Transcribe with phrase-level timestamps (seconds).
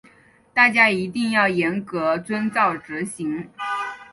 [0.51, 3.51] 大家一定要严格遵照执行